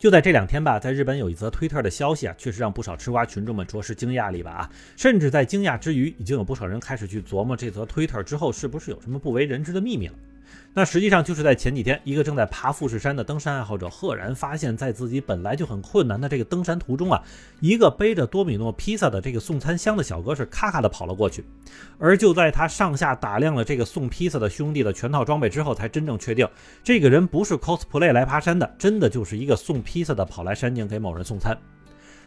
[0.00, 4.70] 就在这两天吧，在日本有一则推特的消息啊，确实让不少吃瓜群众们着实惊讶了一把啊！
[4.96, 10.14] 甚至在惊讶之余，已经有不少人开始去琢磨这则推特之后是不是有什么不为人知的秘密了。
[10.72, 17.20] 那实际上就是在前几天，一个正在爬富士山的登山爱好者赫然发现，在自己本来就很困难的这个登山途中啊，
[17.58, 21.44] 一个背着多米诺披萨的这个送餐箱的小哥是咔咔的跑了过去。
[21.98, 26.48] 而就在他上下打量了这个送披萨的兄弟的全套装备之后，才真正确定
[26.84, 31.58] 这个人不是 cosplay 来爬山的，真的就是一个送披萨的跑来山顶给某人送餐。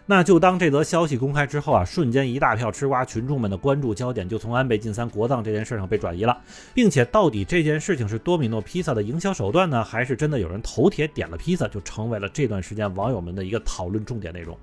[0.06, 6.38] 那就当这则消息公开之后啊，瞬间一大票吃瓜群众们的关注焦点就从安倍晋三国葬这件事上被转移了，
[6.74, 14.58] 并且到底这件事情是多米诺披萨的营销手段呢，还是真的有人头铁点了披萨，就成为了这段时间网友们的一个讨论重点内容。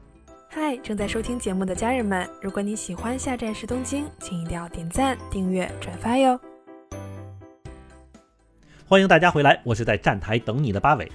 [0.50, 6.38] 嗨，正在收听节目的家人们，如果你喜欢下站是东京，请一定要点赞、订阅、转发哟！
[8.84, 11.10] 欢迎大家回来，我是在站台等你的八尾。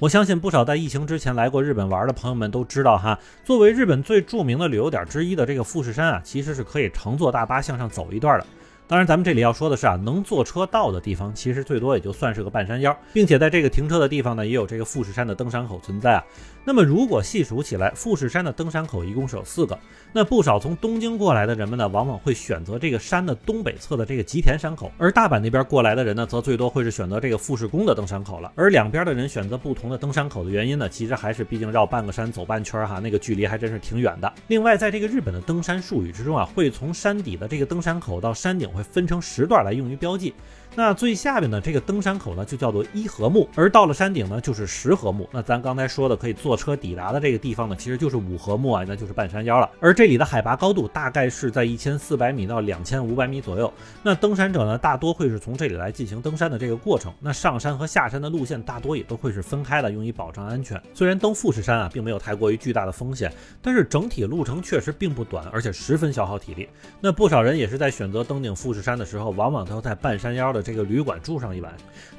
[0.00, 8.46] 我相信不少在疫情之前来过日本玩的朋友们都知道哈，作为日本最著名的旅游点之一的这个富士山啊，其实是可以乘坐大巴向上走一段的。
[8.86, 16.24] 当然，咱们这里要说的是啊，能坐车到的地方，其实最多也就算是个半山腰，并且在这个停车的地方呢，也有这个富士山的登山口存在啊。
[16.66, 19.78] 那么，如果细数起来，富士山的登山口一共是有四个。
[20.12, 28.52] 那不少从东京过来的人们呢，往往会选择这个山的东北侧的这个吉田山口，而大阪那边过来的人呢，则最多会是选择这个富士宫的登山口了。
[28.54, 34.32] 而两边的人选择不同的登山口的原因呢，其实还是毕竟绕半个山走半圈哈，那个距离还真是挺远的。
[34.48, 40.34] 另外，在这个日本的登山术语之中啊，会从山底的这个登山口到山顶会分成十段来用于标记。
[40.76, 45.28] 那最下边的这个登山口呢，就叫做一合目，而到了山顶呢，就是十合目。
[45.30, 49.70] 那咱刚才说的可以坐车抵达的这个地方呢，其实就是五合目啊，那就是半山腰了。
[49.78, 53.72] 而这里的海拔高度大概是在一千四百米到两千五百米左右。
[54.02, 57.14] 那登山者呢，大多会是从这里来进行登山的这个过程。
[57.20, 60.82] 那上山和下山的路线大多也都会是分开的，用以保障安全。
[60.92, 66.68] 虽然登富士山啊，并没有太过于巨大的风险，但是整体路程确实并不短，而且十分消耗体力。
[67.00, 71.54] 那不少人也是在选择登顶富士山的时候，往往都在半山腰的这个旅馆住上。
[71.54, 71.70] 一晚，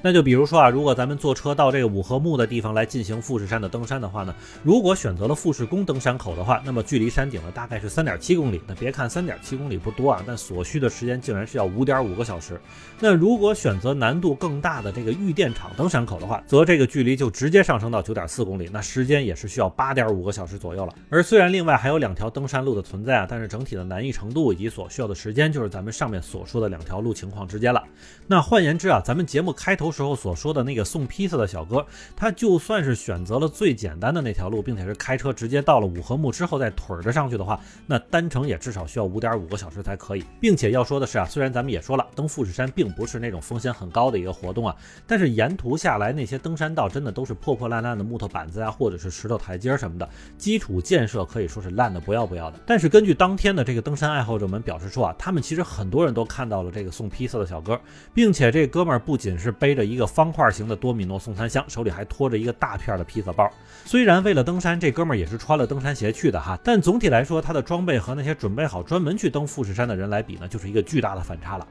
[0.04, 8.62] 那就比如说啊，如果咱们坐车到这个五合目的地方来进行富士山的登山的话呢，如果选择了富士宫登山口的话，那么距离山顶呢大概是三点七公里。
[8.68, 12.62] 那别看三点七公里不多啊，但所需的时间竟然是要五点五个小时。
[13.00, 20.94] 那如果选择难度更大的这个玉电厂登山口的话，则这个距离就直接上升到九点四公里，那时间也是需要八点五个小时左右了。
[21.10, 27.84] 而虽然另外还有两条登山路的存在啊，但是整体的难易程度以及所需要的时间，就是咱们上面所所说的两条路情况之间了。
[28.28, 29.16] 那换言之啊，咱。
[29.16, 31.86] 们节目开头时候所说的那个送披萨的小哥，
[32.18, 37.58] 他就算是选择了最简单的那条路，并且是开车直接到了五合目之后再腿着上去的话，
[37.88, 40.26] 那单程也至少需要五点五个小时才可以。
[40.42, 44.76] 并且要说的是啊，虽然咱们也说了，登富士山并不是那种风险很高的一个活动啊，
[45.08, 52.60] 但是沿途下来那些登山道真的都是破破烂烂的木头板子啊，或者是石头台阶什么的，基础建设可以说是烂的不要不要的。
[52.66, 57.80] 但是根据当天的这个登山爱好者们表示说啊，他们其实很多人都看到了这个送披萨的小哥，
[58.14, 59.02] 并且这哥们儿。
[59.06, 63.48] 不仅是背着一个方块型的多米诺送餐箱，手里还拖着一个大片的披萨包。
[63.86, 71.68] 虽然为了登山，这哥们儿也是穿了登山鞋去的哈，但总体来说，他的装备和那些准备好专门去登富士山的人来比呢，就是一个巨大的反差了。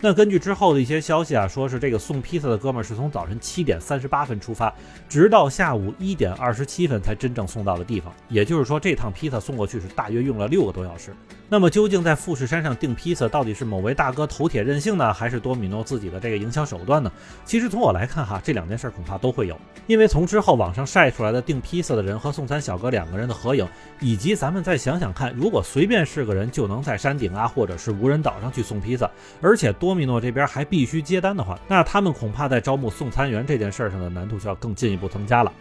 [0.00, 4.72] 那根据之后的一些消息啊，说是这个送披萨的哥们儿是从早晨七点三十八分出发，
[5.08, 8.12] 直到下午一点二十七分才真正送到了地方。
[8.28, 11.14] 也就是说，这趟披萨送过去是大约用了六个多小时。
[11.48, 17.10] 那么究竟在富士山上订披萨，到底是某位大哥头铁任性呢，还是多米诺自己的这个营销手段呢？
[17.44, 19.56] 其实从我来看哈，这两件事恐怕都会有。
[19.86, 23.66] 因为从之后网上晒出来的订披萨的人和送餐小哥两个人的合影，
[24.00, 29.08] 以及咱们再想想看，如果随便是个人就能在山顶啊，或者是无人岛上去送披萨，
[29.40, 35.52] 而且多米诺这边还必须接单的话，那他们恐怕在招募送餐员这件事上的难度就要更进一步增加了。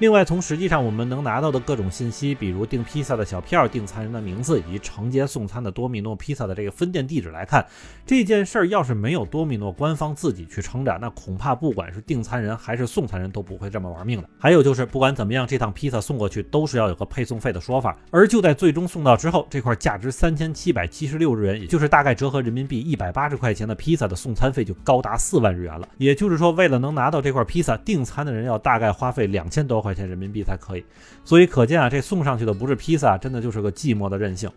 [0.00, 7.62] 另外，从实际上我们能拿到的各种信息，比如订披萨的小票、订餐人的名字以及承接送餐的多米诺披萨的这个分店地址来看，
[8.06, 14.28] 这件事儿要是没有多米诺官方自己去承担，那恐怕不管是订餐人还是送餐人都不会这么玩命的。
[14.38, 17.94] 还有就是，不管怎么样，这趟披萨送过去都是要有个配送费的说法。
[18.10, 25.86] 而就在最终送到之后，这块价值三千七百七十六日元，也就是大概折合人民币一百八十块钱的披萨的送餐费就高达四万日元了。
[25.98, 29.89] 也就是说，为了能拿到这块披萨，订餐的人要大概花费两千多块。
[29.90, 30.84] 块钱人民币才可以，
[31.24, 34.48] 所以可见啊，这送上去的不是披萨，真的就是个寂寞的任性。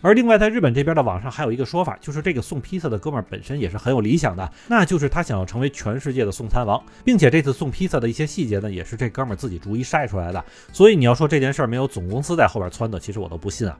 [0.00, 10.42] 而另外，在日本这边的网上还有一个说法，就是这个送披萨的哥们儿本身也是很有理想的，那就是他想要成为全世界的送餐王，并且这次送披萨的一些细节呢，也是这哥们儿自己逐一晒出来的。
[10.72, 13.78] 所以你要说这件事儿没有总公司在后边撺掇，其实我都不信啊。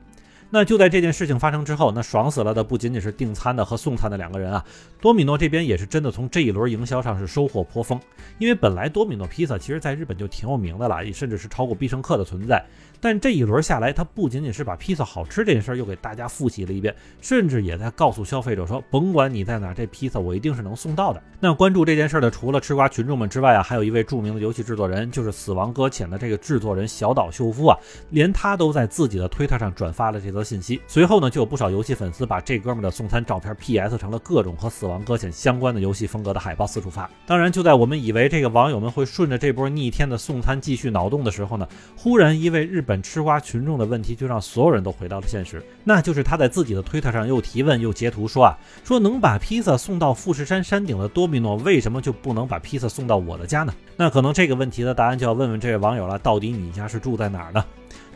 [0.51, 4.65] 那就在这件事情发生之后，那爽死了的不仅仅是订餐的和送餐的两个人啊，
[5.01, 8.01] 多米诺这边也是真的从这一轮营销上是收获颇丰。
[8.39, 12.65] 因为本来多米诺披萨其实在日本就挺有名的了，甚至是超过必胜客的存在。
[13.01, 21.23] 但这一轮下来，它不仅仅是把披萨好吃这件事又给大家复习了一遍，甚至也在告诉消费者说，甭管你在哪，这披萨我一定是能送到的。
[21.39, 30.81] 那关注这件事的，除了吃瓜群众们之外啊，还有一位著名的游戏制作人，就是《死亡搁浅》的这个制作人小岛秀夫啊，连他都在自己的推特上转发了这则信息。
[30.89, 37.09] 随后呢，就有不少游戏粉丝把这哥们的送餐照片 PS 成了各种和《死亡搁浅》相关的游戏风格的海报四处发。
[37.27, 43.75] 当然，就在我们以为这个网友们会顺着这波逆天的送餐继续脑洞的时候呢，忽然一位日本吃瓜群众。
[43.75, 53.75] 的问题就让所有人都回到了现实，那就是他在自己的推特上又提问又截图说啊，说能把披萨送到富士山山顶的多米诺，为什么就不能把披萨送到我的家呢？
[53.97, 57.65] 那可能这个问题的答案就要问问这位网友了，到底你家是住在哪儿呢？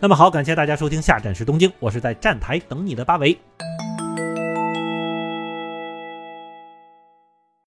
[0.00, 3.38] 那么好，感谢大家收听下站是东京，我是在站台等你的八维。